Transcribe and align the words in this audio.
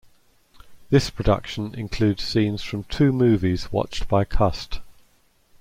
This 0.89 1.11
production 1.11 1.75
includes 1.75 2.23
scenes 2.23 2.63
from 2.63 2.85
two 2.85 3.11
movies 3.11 3.71
watched 3.71 4.07
by 4.07 4.23
Cust. 4.25 4.79